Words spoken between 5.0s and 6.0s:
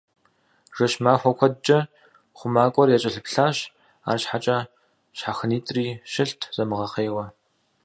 щхьэхынитӏри